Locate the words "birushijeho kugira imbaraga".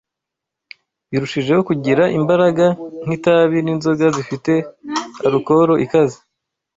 1.09-2.65